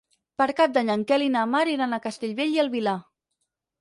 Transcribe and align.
Per 0.41 0.45
Cap 0.59 0.71
d'Any 0.77 0.89
en 0.93 1.03
Quel 1.11 1.25
i 1.27 1.29
na 1.35 1.45
Mar 1.51 1.63
iran 1.75 1.93
a 1.93 2.01
Castellbell 2.09 2.57
i 2.59 2.61
el 2.67 2.73
Vilar. 2.77 2.99